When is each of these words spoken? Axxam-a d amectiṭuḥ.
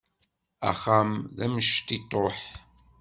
Axxam-a 0.69 1.21
d 1.35 1.37
amectiṭuḥ. 1.45 2.37